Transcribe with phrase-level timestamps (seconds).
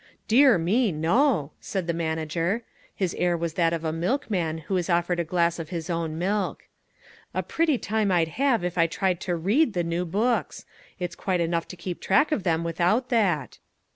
[0.27, 2.63] "Dear me, no!" said the manager.
[2.95, 6.17] His air was that of a milkman who is offered a glass of his own
[6.17, 6.63] milk.
[7.35, 10.65] "A pretty time I'd have if I tried to READ the new books.
[10.97, 13.59] It's quite enough to keep track of them without that."